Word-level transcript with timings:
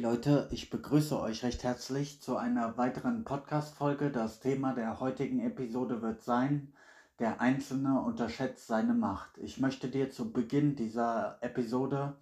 Leute, 0.00 0.48
ich 0.50 0.70
begrüße 0.70 1.20
euch 1.20 1.42
recht 1.42 1.64
herzlich 1.64 2.22
zu 2.22 2.36
einer 2.36 2.78
weiteren 2.78 3.24
Podcast-Folge. 3.24 4.10
Das 4.10 4.40
Thema 4.40 4.72
der 4.72 5.00
heutigen 5.00 5.40
Episode 5.40 6.00
wird 6.00 6.22
sein, 6.22 6.72
der 7.18 7.42
Einzelne 7.42 8.00
unterschätzt 8.00 8.66
seine 8.66 8.94
Macht. 8.94 9.36
Ich 9.36 9.60
möchte 9.60 9.88
dir 9.88 10.10
zu 10.10 10.32
Beginn 10.32 10.76
dieser 10.76 11.36
Episode 11.42 12.16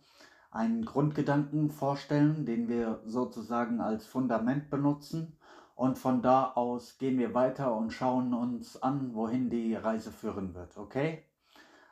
einen 0.50 0.84
Grundgedanken 0.84 1.70
vorstellen, 1.70 2.44
den 2.44 2.68
wir 2.68 3.02
sozusagen 3.04 3.80
als 3.80 4.04
Fundament 4.04 4.68
benutzen. 4.68 5.36
Und 5.76 5.96
von 5.96 6.22
da 6.22 6.52
aus 6.54 6.98
gehen 6.98 7.18
wir 7.18 7.34
weiter 7.34 7.76
und 7.76 7.92
schauen 7.92 8.34
uns 8.34 8.82
an, 8.82 9.14
wohin 9.14 9.48
die 9.48 9.76
Reise 9.76 10.10
führen 10.10 10.54
wird. 10.54 10.76
Okay? 10.76 11.24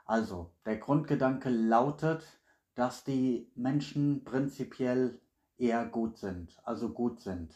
Also, 0.07 0.51
der 0.67 0.79
Grundgedanke 0.79 1.51
lautet, 1.51 2.25
dass 2.75 3.05
die 3.05 3.53
Menschen 3.55 4.25
prinzipiell 4.25 5.21
eher 5.59 5.85
gut 5.87 6.19
sind, 6.19 6.61
also 6.65 6.91
gut 6.91 7.21
sind. 7.21 7.55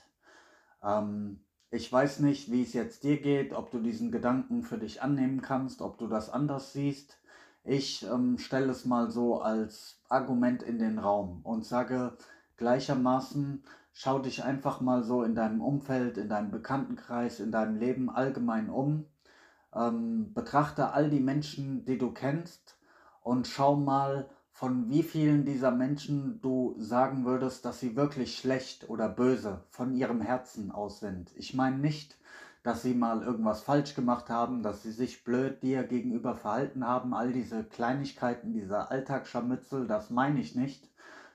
Ähm, 0.83 1.41
ich 1.71 1.91
weiß 1.91 2.21
nicht, 2.21 2.51
wie 2.51 2.63
es 2.63 2.75
jetzt 2.75 3.05
dir 3.05 3.21
geht, 3.21 3.55
ob 3.55 3.71
du 3.71 3.79
diesen 3.79 4.11
Gedanken 4.13 4.63
für 4.63 4.79
dich 4.79 5.03
annehmen 5.03 5.41
kannst, 5.41 5.81
ob 5.81 5.97
du 5.99 6.07
das 6.07 6.29
anders 6.29 6.73
siehst. 6.73 7.19
Ich 7.65 8.05
ähm, 8.05 8.39
stelle 8.39 8.71
es 8.71 8.85
mal 8.85 9.11
so 9.11 9.41
als 9.41 10.01
Argument 10.09 10.63
in 10.63 10.79
den 10.79 10.99
Raum 10.99 11.41
und 11.45 11.65
sage 11.65 12.17
gleichermaßen, 12.57 13.63
schau 13.93 14.19
dich 14.19 14.45
einfach 14.45 14.81
mal 14.81 15.03
so 15.03 15.23
in 15.23 15.35
deinem 15.35 15.63
Umfeld, 15.63 16.19
in 16.19 16.29
deinem 16.29 16.51
Bekanntenkreis, 16.51 17.41
in 17.41 17.53
deinem 17.53 17.77
Leben 17.77 18.11
allgemein 18.11 18.69
um. 18.69 19.07
Ähm, 19.75 20.35
betrachte 20.35 20.93
all 20.93 21.09
die 21.09 21.21
Menschen, 21.21 21.85
die 21.87 21.97
du 21.97 22.13
kennst 22.13 22.77
und 23.23 23.47
schau 23.47 23.77
mal, 23.77 24.29
von 24.53 24.91
wie 24.91 25.03
vielen 25.03 25.45
dieser 25.45 25.71
Menschen 25.71 26.41
du 26.43 26.75
sagen 26.79 27.25
würdest, 27.25 27.65
dass 27.65 27.81
sie 27.81 27.97
wirklich 27.97 28.37
schlecht 28.37 28.89
oder 28.89 29.09
böse 29.09 29.65
von 29.71 29.95
ihrem 29.95 30.21
Herzen 30.21 30.71
aus 30.71 31.01
sind. 31.01 31.33
Ich 31.37 31.55
meine 31.55 31.79
nicht, 31.79 32.17
dass 32.63 32.83
sie 32.83 32.95
mal 32.95 33.23
irgendwas 33.23 33.63
falsch 33.63 33.95
gemacht 33.95 34.29
haben, 34.31 34.63
dass 34.63 34.83
sie 34.83 34.93
sich 34.93 35.25
blöd 35.25 35.63
dir 35.63 35.83
gegenüber 35.83 36.37
verhalten 36.37 36.87
haben, 36.87 37.15
all 37.15 37.33
diese 37.33 37.65
Kleinigkeiten, 37.65 38.53
dieser 38.53 38.91
Alltagsscharmützel, 38.91 39.87
das 39.87 40.11
meine 40.11 40.41
ich 40.41 40.55
nicht, 40.55 40.89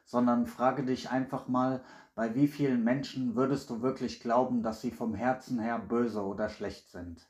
sondern 0.06 0.46
frage 0.46 0.84
dich 0.84 1.10
einfach 1.10 1.48
mal, 1.48 1.82
bei 2.16 2.34
wie 2.34 2.48
vielen 2.48 2.84
Menschen 2.84 3.36
würdest 3.36 3.70
du 3.70 3.82
wirklich 3.82 4.22
glauben, 4.22 4.64
dass 4.64 4.82
sie 4.82 4.92
vom 4.92 5.14
Herzen 5.14 5.60
her 5.60 5.80
böse 5.80 6.24
oder 6.24 6.50
schlecht 6.50 6.90
sind? 6.92 7.22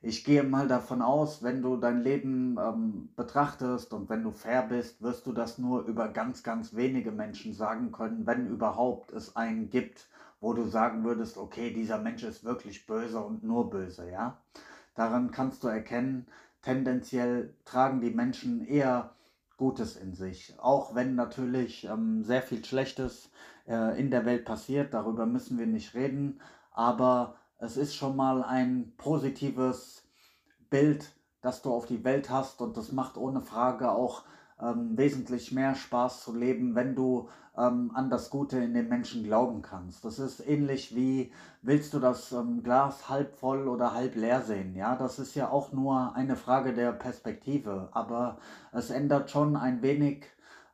Ich 0.00 0.24
gehe 0.24 0.44
mal 0.44 0.68
davon 0.68 1.02
aus, 1.02 1.42
wenn 1.42 1.60
du 1.60 1.76
dein 1.76 2.02
Leben 2.02 2.56
ähm, 2.58 3.08
betrachtest 3.16 3.92
und 3.92 4.08
wenn 4.08 4.22
du 4.22 4.30
fair 4.30 4.62
bist, 4.62 5.02
wirst 5.02 5.26
du 5.26 5.32
das 5.32 5.58
nur 5.58 5.82
über 5.82 6.08
ganz, 6.08 6.42
ganz 6.42 6.74
wenige 6.74 7.10
Menschen 7.10 7.52
sagen 7.52 7.90
können, 7.90 8.26
wenn 8.26 8.46
überhaupt 8.46 9.12
es 9.12 9.34
einen 9.34 9.70
gibt, 9.70 10.08
wo 10.40 10.52
du 10.52 10.64
sagen 10.64 11.04
würdest, 11.04 11.36
okay, 11.36 11.72
dieser 11.72 11.98
Mensch 11.98 12.22
ist 12.22 12.44
wirklich 12.44 12.86
böse 12.86 13.20
und 13.20 13.42
nur 13.42 13.70
böse, 13.70 14.08
ja. 14.08 14.38
Daran 14.94 15.32
kannst 15.32 15.64
du 15.64 15.68
erkennen, 15.68 16.26
tendenziell 16.62 17.54
tragen 17.64 18.00
die 18.00 18.10
Menschen 18.10 18.64
eher 18.64 19.14
Gutes 19.56 19.96
in 19.96 20.14
sich, 20.14 20.54
auch 20.58 20.94
wenn 20.94 21.16
natürlich 21.16 21.84
ähm, 21.84 22.22
sehr 22.22 22.42
viel 22.42 22.64
Schlechtes 22.64 23.30
äh, 23.66 23.98
in 23.98 24.12
der 24.12 24.24
Welt 24.24 24.44
passiert, 24.44 24.94
darüber 24.94 25.26
müssen 25.26 25.58
wir 25.58 25.66
nicht 25.66 25.94
reden, 25.94 26.40
aber 26.70 27.34
es 27.58 27.76
ist 27.76 27.94
schon 27.94 28.16
mal 28.16 28.42
ein 28.42 28.92
positives 28.96 30.04
Bild, 30.70 31.12
das 31.40 31.62
du 31.62 31.72
auf 31.72 31.86
die 31.86 32.04
Welt 32.04 32.30
hast 32.30 32.60
und 32.60 32.76
das 32.76 32.92
macht 32.92 33.16
ohne 33.16 33.40
Frage 33.40 33.90
auch 33.90 34.24
ähm, 34.60 34.96
wesentlich 34.96 35.52
mehr 35.52 35.74
Spaß 35.74 36.24
zu 36.24 36.34
leben, 36.34 36.74
wenn 36.74 36.94
du 36.94 37.28
ähm, 37.56 37.92
an 37.94 38.10
das 38.10 38.30
Gute 38.30 38.58
in 38.58 38.74
den 38.74 38.88
Menschen 38.88 39.22
glauben 39.24 39.62
kannst. 39.62 40.04
Das 40.04 40.18
ist 40.18 40.46
ähnlich 40.46 40.94
wie, 40.94 41.32
willst 41.62 41.94
du 41.94 42.00
das 42.00 42.32
ähm, 42.32 42.62
Glas 42.62 43.08
halb 43.08 43.34
voll 43.36 43.68
oder 43.68 43.94
halb 43.94 44.16
leer 44.16 44.42
sehen? 44.42 44.74
Ja, 44.74 44.96
das 44.96 45.18
ist 45.18 45.34
ja 45.34 45.50
auch 45.50 45.72
nur 45.72 46.14
eine 46.14 46.36
Frage 46.36 46.74
der 46.74 46.92
Perspektive, 46.92 47.88
aber 47.92 48.38
es 48.72 48.90
ändert 48.90 49.30
schon 49.30 49.56
ein 49.56 49.82
wenig 49.82 50.26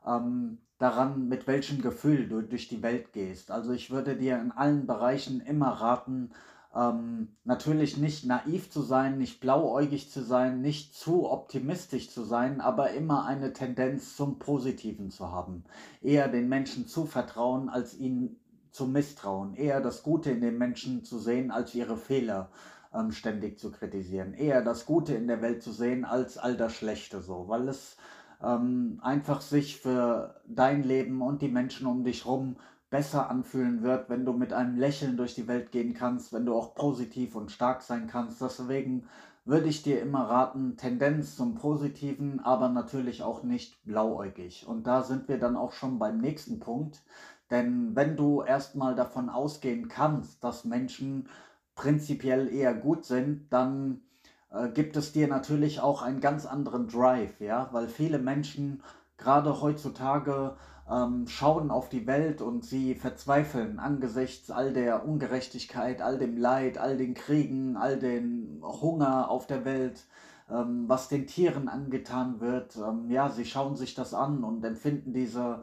ähm, 0.07 0.59
daran, 0.79 1.29
mit 1.29 1.47
welchem 1.47 1.81
Gefühl 1.81 2.29
du 2.29 2.43
durch 2.43 2.69
die 2.69 2.83
Welt 2.83 3.13
gehst. 3.13 3.51
Also 3.51 3.73
ich 3.73 3.91
würde 3.91 4.17
dir 4.17 4.39
in 4.39 4.51
allen 4.53 4.87
Bereichen 4.87 5.41
immer 5.41 5.69
raten, 5.69 6.31
ähm, 6.75 7.29
natürlich 7.45 7.97
nicht 7.97 8.27
naiv 8.27 8.71
zu 8.71 8.83
sein, 8.83 9.19
nicht 9.19 9.41
blauäugig 9.41 10.11
zu 10.11 10.23
sein, 10.23 10.61
nicht 10.61 10.95
zu 10.95 11.31
optimistisch 11.31 12.11
zu 12.11 12.25
sein, 12.25 12.61
aber 12.61 12.91
immer 12.91 13.27
eine 13.27 13.53
Tendenz 13.53 14.17
zum 14.17 14.39
Positiven 14.39 15.11
zu 15.11 15.31
haben. 15.31 15.65
Eher 16.03 16.29
den 16.29 16.49
Menschen 16.49 16.87
zu 16.87 17.07
vertrauen, 17.07 17.69
als 17.69 17.97
ihnen 17.99 18.37
zu 18.71 18.87
misstrauen. 18.87 19.55
Eher 19.55 19.81
das 19.81 20.03
Gute 20.03 20.33
in 20.33 20.41
den 20.41 20.59
Menschen 20.59 21.05
zu 21.05 21.19
sehen, 21.19 21.53
als 21.53 21.75
ihre 21.75 21.97
Fehler 21.97 22.51
ähm, 22.93 23.13
ständig 23.13 23.59
zu 23.59 23.71
kritisieren. 23.71 24.35
Eher 24.35 24.63
das 24.63 24.85
Gute 24.85 25.15
in 25.15 25.29
der 25.29 25.43
Welt 25.43 25.63
zu 25.63 25.71
sehen, 25.71 26.05
als 26.05 26.39
all 26.39 26.57
das 26.57 26.75
Schlechte 26.75 27.23
so, 27.23 27.47
weil 27.47 27.69
es 27.69 27.97
ähm, 28.43 28.99
einfach 29.03 29.41
sich 29.41 29.81
für 29.81 30.41
dein 30.49 30.83
Leben 30.83 31.23
und 31.23 31.41
die 31.41 31.49
Menschen 31.49 31.87
um 31.87 32.03
dich 32.03 32.25
herum 32.25 32.57
besser 32.95 33.29
anfühlen 33.29 33.83
wird, 33.83 34.09
wenn 34.09 34.25
du 34.25 34.33
mit 34.33 34.53
einem 34.53 34.79
Lächeln 34.79 35.17
durch 35.17 35.35
die 35.35 35.49
Welt 35.49 35.73
gehen 35.73 35.95
kannst, 35.95 36.33
wenn 36.33 36.47
du 36.47 36.55
auch 36.55 36.77
positiv 36.77 37.35
und 37.35 37.51
stark 37.51 37.83
sein 37.83 38.07
kannst. 38.07 38.41
Deswegen 38.41 39.09
würde 39.45 39.67
ich 39.67 39.83
dir 39.83 40.01
immer 40.01 40.31
raten, 40.31 40.77
Tendenz 40.77 41.35
zum 41.35 41.57
Positiven, 41.57 42.39
aber 42.39 42.69
natürlich 42.69 43.25
auch 43.25 43.43
nicht 43.43 43.85
blauäugig. 43.85 44.69
Und 44.69 44.87
da 44.87 45.03
sind 45.03 45.27
wir 45.27 45.41
dann 45.41 45.57
auch 45.57 45.73
schon 45.73 45.99
beim 45.99 46.19
nächsten 46.19 46.61
Punkt. 46.61 47.03
Denn 47.51 47.97
wenn 47.97 48.17
du 48.17 48.43
erstmal 48.43 48.95
davon 48.95 49.29
ausgehen 49.29 49.89
kannst, 49.89 50.45
dass 50.45 50.65
Menschen 50.65 51.29
prinzipiell 51.75 52.47
eher 52.47 52.75
gut 52.75 53.07
sind, 53.07 53.53
dann 53.53 54.03
äh, 54.51 54.69
gibt 54.69 54.97
es 54.97 55.11
dir 55.11 55.27
natürlich 55.27 55.81
auch 55.81 56.03
einen 56.03 56.21
ganz 56.21 56.47
anderen 56.47 56.87
Drive, 56.87 57.41
ja, 57.41 57.71
weil 57.73 57.89
viele 57.89 58.21
Menschen 58.21 58.85
gerade 59.17 59.61
heutzutage 59.61 60.57
ähm, 60.91 61.27
schauen 61.29 61.71
auf 61.71 61.89
die 61.89 62.07
Welt 62.07 62.43
und 62.43 62.65
sie 62.65 62.95
verzweifeln 62.95 63.79
angesichts 63.79 64.51
all 64.51 64.73
der 64.73 65.07
Ungerechtigkeit, 65.07 66.03
all 66.03 66.19
dem 66.19 66.37
Leid, 66.37 66.79
all 66.79 66.97
den 66.97 67.15
Kriegen, 67.15 67.77
all 67.77 67.99
den 67.99 68.61
Hunger 68.63 69.31
auf 69.31 69.47
der 69.47 69.65
Welt, 69.65 70.05
ähm, 70.51 70.85
was 70.87 71.09
den 71.09 71.27
Tieren 71.27 71.69
angetan 71.69 72.41
wird. 72.41 72.77
Ähm, 72.77 73.11
ja, 73.11 73.31
sie 73.31 73.47
schauen 73.47 73.77
sich 73.77 73.95
das 73.95 74.13
an 74.13 74.45
und 74.45 74.65
empfinden 74.65 75.15
diese 75.15 75.63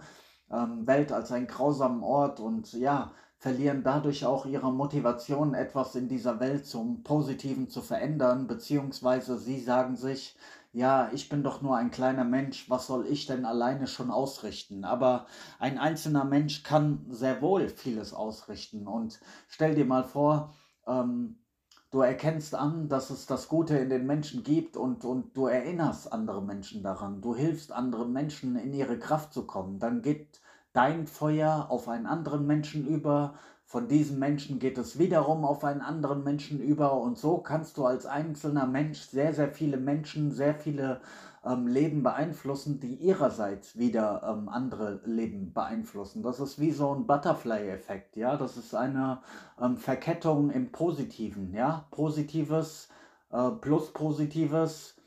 ähm, 0.51 0.87
Welt 0.87 1.11
als 1.11 1.31
einen 1.31 1.47
grausamen 1.47 2.03
Ort 2.03 2.39
und 2.39 2.73
ja, 2.73 3.11
verlieren 3.37 3.83
dadurch 3.83 4.25
auch 4.25 4.45
ihre 4.45 4.71
Motivation, 4.71 5.55
etwas 5.55 5.95
in 5.95 6.07
dieser 6.07 6.39
Welt 6.39 6.65
zum 6.67 7.01
Positiven 7.03 7.69
zu 7.69 7.81
verändern, 7.81 8.45
beziehungsweise 8.45 9.39
sie 9.39 9.59
sagen 9.59 9.95
sich, 9.95 10.37
ja, 10.73 11.09
ich 11.11 11.27
bin 11.27 11.43
doch 11.43 11.61
nur 11.61 11.75
ein 11.75 11.91
kleiner 11.91 12.23
Mensch, 12.23 12.69
was 12.69 12.87
soll 12.87 13.05
ich 13.07 13.25
denn 13.25 13.45
alleine 13.45 13.87
schon 13.87 14.09
ausrichten? 14.09 14.85
Aber 14.85 15.27
ein 15.59 15.77
einzelner 15.77 16.23
Mensch 16.23 16.63
kann 16.63 17.05
sehr 17.09 17.41
wohl 17.41 17.67
vieles 17.67 18.13
ausrichten. 18.13 18.87
Und 18.87 19.19
stell 19.47 19.75
dir 19.75 19.85
mal 19.85 20.05
vor, 20.05 20.53
ähm, 20.87 21.39
du 21.91 22.01
erkennst 22.01 22.55
an, 22.55 22.87
dass 22.87 23.09
es 23.09 23.25
das 23.25 23.49
Gute 23.49 23.77
in 23.77 23.89
den 23.89 24.05
Menschen 24.05 24.43
gibt 24.43 24.77
und, 24.77 25.03
und 25.03 25.35
du 25.35 25.47
erinnerst 25.47 26.13
andere 26.13 26.41
Menschen 26.41 26.83
daran. 26.83 27.21
Du 27.21 27.35
hilfst 27.35 27.73
anderen 27.73 28.13
Menschen 28.13 28.55
in 28.55 28.73
ihre 28.73 28.97
Kraft 28.97 29.33
zu 29.33 29.45
kommen. 29.45 29.77
Dann 29.77 30.01
geht 30.01 30.39
dein 30.71 31.05
Feuer 31.05 31.67
auf 31.69 31.89
einen 31.89 32.05
anderen 32.05 32.47
Menschen 32.47 32.87
über 32.87 33.33
von 33.71 33.87
diesem 33.87 34.19
Menschen 34.19 34.59
geht 34.59 34.77
es 34.77 34.99
wiederum 34.99 35.45
auf 35.45 35.63
einen 35.63 35.79
anderen 35.79 36.25
Menschen 36.25 36.59
über 36.59 36.99
und 36.99 37.17
so 37.17 37.37
kannst 37.37 37.77
du 37.77 37.85
als 37.85 38.05
einzelner 38.05 38.67
Mensch 38.67 38.99
sehr, 38.99 39.33
sehr 39.33 39.47
viele 39.47 39.77
Menschen, 39.77 40.29
sehr 40.31 40.55
viele 40.55 40.99
ähm, 41.45 41.67
Leben 41.67 42.03
beeinflussen, 42.03 42.81
die 42.81 42.95
ihrerseits 42.95 43.79
wieder 43.79 44.23
ähm, 44.27 44.49
andere 44.49 44.99
Leben 45.05 45.53
beeinflussen. 45.53 46.21
Das 46.21 46.41
ist 46.41 46.59
wie 46.59 46.71
so 46.71 46.93
ein 46.93 47.07
Butterfly-Effekt, 47.07 48.17
ja, 48.17 48.35
das 48.35 48.57
ist 48.57 48.75
eine 48.75 49.19
ähm, 49.57 49.77
Verkettung 49.77 50.51
im 50.51 50.73
Positiven, 50.73 51.53
ja, 51.53 51.85
Positives 51.91 52.89
äh, 53.31 53.51
plus 53.51 53.93
Positives 53.93 54.97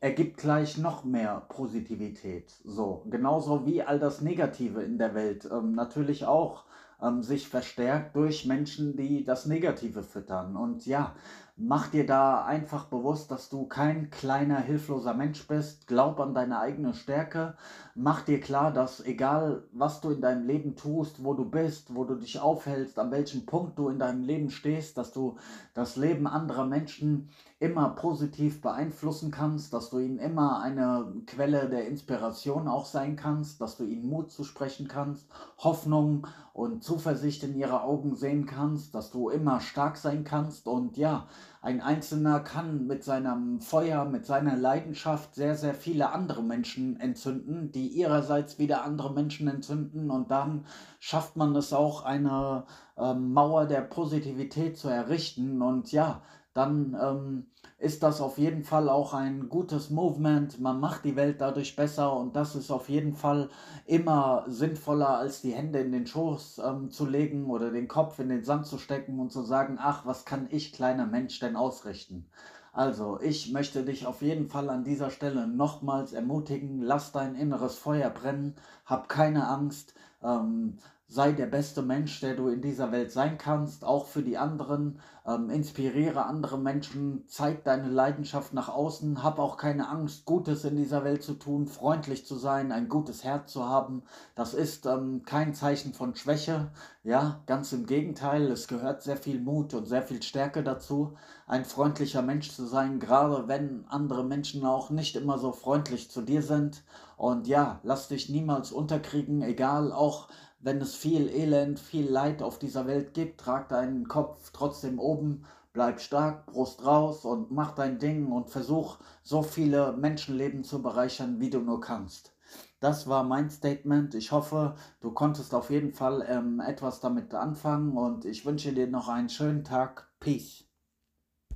ergibt 0.00 0.38
gleich 0.38 0.78
noch 0.78 1.04
mehr 1.04 1.46
Positivität. 1.48 2.50
So, 2.64 3.06
genauso 3.08 3.66
wie 3.66 3.84
all 3.84 4.00
das 4.00 4.20
Negative 4.20 4.82
in 4.82 4.98
der 4.98 5.14
Welt 5.14 5.48
ähm, 5.48 5.76
natürlich 5.76 6.24
auch 6.24 6.64
ähm, 7.02 7.22
sich 7.22 7.48
verstärkt 7.48 8.16
durch 8.16 8.46
Menschen, 8.46 8.96
die 8.96 9.24
das 9.24 9.46
Negative 9.46 10.02
füttern. 10.02 10.56
Und 10.56 10.86
ja, 10.86 11.14
Mach 11.62 11.88
dir 11.88 12.06
da 12.06 12.46
einfach 12.46 12.86
bewusst, 12.86 13.30
dass 13.30 13.50
du 13.50 13.66
kein 13.66 14.08
kleiner, 14.08 14.60
hilfloser 14.60 15.12
Mensch 15.12 15.46
bist. 15.46 15.86
Glaub 15.86 16.18
an 16.18 16.32
deine 16.32 16.58
eigene 16.58 16.94
Stärke. 16.94 17.54
Mach 17.94 18.22
dir 18.22 18.40
klar, 18.40 18.72
dass 18.72 19.04
egal 19.04 19.64
was 19.70 20.00
du 20.00 20.08
in 20.08 20.22
deinem 20.22 20.46
Leben 20.46 20.74
tust, 20.74 21.22
wo 21.22 21.34
du 21.34 21.44
bist, 21.44 21.94
wo 21.94 22.04
du 22.04 22.14
dich 22.14 22.40
aufhältst, 22.40 22.98
an 22.98 23.10
welchem 23.10 23.44
Punkt 23.44 23.78
du 23.78 23.90
in 23.90 23.98
deinem 23.98 24.22
Leben 24.22 24.48
stehst, 24.48 24.96
dass 24.96 25.12
du 25.12 25.36
das 25.74 25.96
Leben 25.96 26.26
anderer 26.26 26.64
Menschen 26.64 27.28
immer 27.58 27.90
positiv 27.90 28.62
beeinflussen 28.62 29.30
kannst, 29.30 29.74
dass 29.74 29.90
du 29.90 29.98
ihnen 29.98 30.18
immer 30.18 30.62
eine 30.62 31.12
Quelle 31.26 31.68
der 31.68 31.86
Inspiration 31.88 32.68
auch 32.68 32.86
sein 32.86 33.16
kannst, 33.16 33.60
dass 33.60 33.76
du 33.76 33.84
ihnen 33.84 34.08
Mut 34.08 34.30
zusprechen 34.30 34.88
kannst, 34.88 35.28
Hoffnung 35.58 36.26
und 36.54 36.82
Zuversicht 36.90 37.44
in 37.44 37.54
ihre 37.54 37.84
Augen 37.84 38.16
sehen 38.16 38.46
kannst, 38.46 38.96
dass 38.96 39.12
du 39.12 39.28
immer 39.28 39.60
stark 39.60 39.96
sein 39.96 40.24
kannst. 40.24 40.66
Und 40.66 40.96
ja, 40.96 41.28
ein 41.62 41.80
Einzelner 41.80 42.40
kann 42.40 42.88
mit 42.88 43.04
seinem 43.04 43.60
Feuer, 43.60 44.04
mit 44.04 44.26
seiner 44.26 44.56
Leidenschaft 44.56 45.36
sehr, 45.36 45.54
sehr 45.54 45.74
viele 45.74 46.10
andere 46.10 46.42
Menschen 46.42 46.98
entzünden, 46.98 47.70
die 47.70 47.86
ihrerseits 47.86 48.58
wieder 48.58 48.82
andere 48.82 49.12
Menschen 49.12 49.46
entzünden. 49.46 50.10
Und 50.10 50.32
dann 50.32 50.66
schafft 50.98 51.36
man 51.36 51.54
es 51.54 51.72
auch, 51.72 52.04
eine 52.04 52.64
ähm, 52.98 53.32
Mauer 53.32 53.66
der 53.66 53.82
Positivität 53.82 54.76
zu 54.76 54.88
errichten. 54.88 55.62
Und 55.62 55.92
ja, 55.92 56.22
dann 56.52 56.96
ähm, 57.00 57.46
ist 57.78 58.02
das 58.02 58.20
auf 58.20 58.38
jeden 58.38 58.64
Fall 58.64 58.88
auch 58.88 59.14
ein 59.14 59.48
gutes 59.48 59.90
Movement. 59.90 60.60
Man 60.60 60.80
macht 60.80 61.04
die 61.04 61.16
Welt 61.16 61.40
dadurch 61.40 61.76
besser 61.76 62.16
und 62.16 62.36
das 62.36 62.56
ist 62.56 62.70
auf 62.70 62.88
jeden 62.88 63.14
Fall 63.14 63.48
immer 63.86 64.44
sinnvoller, 64.48 65.18
als 65.18 65.40
die 65.40 65.52
Hände 65.52 65.78
in 65.80 65.92
den 65.92 66.06
Schoß 66.06 66.60
ähm, 66.64 66.90
zu 66.90 67.06
legen 67.06 67.46
oder 67.50 67.70
den 67.70 67.88
Kopf 67.88 68.18
in 68.18 68.28
den 68.28 68.44
Sand 68.44 68.66
zu 68.66 68.78
stecken 68.78 69.18
und 69.20 69.32
zu 69.32 69.42
sagen, 69.42 69.78
ach, 69.80 70.04
was 70.06 70.24
kann 70.24 70.48
ich, 70.50 70.72
kleiner 70.72 71.06
Mensch, 71.06 71.38
denn 71.38 71.56
ausrichten? 71.56 72.26
Also, 72.72 73.20
ich 73.20 73.52
möchte 73.52 73.84
dich 73.84 74.06
auf 74.06 74.22
jeden 74.22 74.48
Fall 74.48 74.70
an 74.70 74.84
dieser 74.84 75.10
Stelle 75.10 75.48
nochmals 75.48 76.12
ermutigen, 76.12 76.82
lass 76.82 77.12
dein 77.12 77.34
inneres 77.34 77.76
Feuer 77.76 78.10
brennen, 78.10 78.54
hab 78.86 79.08
keine 79.08 79.48
Angst, 79.48 79.94
ähm, 80.22 80.78
sei 81.10 81.32
der 81.32 81.46
beste 81.46 81.82
Mensch, 81.82 82.20
der 82.20 82.36
du 82.36 82.46
in 82.46 82.62
dieser 82.62 82.92
Welt 82.92 83.10
sein 83.10 83.36
kannst, 83.36 83.84
auch 83.84 84.06
für 84.06 84.22
die 84.22 84.38
anderen. 84.38 85.00
Ähm, 85.26 85.50
inspiriere 85.50 86.24
andere 86.24 86.56
Menschen, 86.56 87.24
zeig 87.26 87.64
deine 87.64 87.88
Leidenschaft 87.88 88.54
nach 88.54 88.68
außen, 88.68 89.22
hab 89.22 89.40
auch 89.40 89.56
keine 89.56 89.88
Angst, 89.88 90.24
Gutes 90.24 90.64
in 90.64 90.76
dieser 90.76 91.04
Welt 91.04 91.24
zu 91.24 91.34
tun, 91.34 91.66
freundlich 91.66 92.26
zu 92.26 92.36
sein, 92.36 92.70
ein 92.70 92.88
gutes 92.88 93.24
Herz 93.24 93.52
zu 93.52 93.68
haben. 93.68 94.04
Das 94.36 94.54
ist 94.54 94.86
ähm, 94.86 95.22
kein 95.24 95.52
Zeichen 95.52 95.94
von 95.94 96.14
Schwäche, 96.14 96.70
ja, 97.02 97.40
ganz 97.46 97.72
im 97.72 97.86
Gegenteil, 97.86 98.50
es 98.50 98.68
gehört 98.68 99.02
sehr 99.02 99.16
viel 99.16 99.40
Mut 99.40 99.74
und 99.74 99.86
sehr 99.86 100.02
viel 100.02 100.22
Stärke 100.22 100.62
dazu, 100.62 101.16
ein 101.46 101.64
freundlicher 101.64 102.22
Mensch 102.22 102.52
zu 102.52 102.66
sein, 102.66 103.00
gerade 103.00 103.48
wenn 103.48 103.84
andere 103.88 104.22
Menschen 104.22 104.64
auch 104.64 104.90
nicht 104.90 105.16
immer 105.16 105.38
so 105.38 105.52
freundlich 105.52 106.10
zu 106.10 106.22
dir 106.22 106.42
sind. 106.42 106.82
Und 107.16 107.46
ja, 107.46 107.80
lass 107.82 108.08
dich 108.08 108.28
niemals 108.28 108.70
unterkriegen, 108.72 109.42
egal 109.42 109.92
auch 109.92 110.28
wenn 110.60 110.80
es 110.80 110.94
viel 110.94 111.28
Elend, 111.28 111.80
viel 111.80 112.08
Leid 112.08 112.42
auf 112.42 112.58
dieser 112.58 112.86
Welt 112.86 113.14
gibt, 113.14 113.40
trag 113.40 113.68
deinen 113.68 114.08
Kopf 114.08 114.50
trotzdem 114.52 114.98
oben, 114.98 115.44
bleib 115.72 116.00
stark, 116.00 116.46
Brust 116.46 116.84
raus 116.84 117.24
und 117.24 117.50
mach 117.50 117.74
dein 117.74 117.98
Ding 117.98 118.30
und 118.30 118.50
versuch 118.50 118.98
so 119.22 119.42
viele 119.42 119.92
Menschenleben 119.92 120.64
zu 120.64 120.82
bereichern, 120.82 121.40
wie 121.40 121.50
du 121.50 121.60
nur 121.60 121.80
kannst. 121.80 122.34
Das 122.80 123.08
war 123.08 123.24
mein 123.24 123.50
Statement. 123.50 124.14
Ich 124.14 124.32
hoffe, 124.32 124.74
du 125.00 125.12
konntest 125.12 125.54
auf 125.54 125.70
jeden 125.70 125.92
Fall 125.92 126.24
ähm, 126.28 126.60
etwas 126.60 127.00
damit 127.00 127.34
anfangen 127.34 127.96
und 127.96 128.24
ich 128.24 128.44
wünsche 128.44 128.72
dir 128.72 128.86
noch 128.86 129.08
einen 129.08 129.28
schönen 129.28 129.64
Tag. 129.64 130.08
Peace. 130.18 130.69